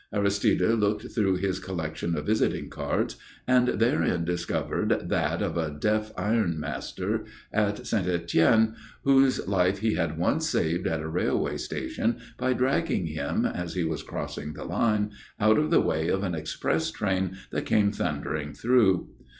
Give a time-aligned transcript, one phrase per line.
[0.11, 3.17] Aristide looked through his collection of visiting cards,
[3.47, 8.07] and therein discovered that of a deaf ironmaster at St.
[8.07, 13.75] Étienne whose life he had once saved at a railway station by dragging him, as
[13.75, 17.91] he was crossing the line, out of the way of an express train that came
[17.91, 19.07] thundering through.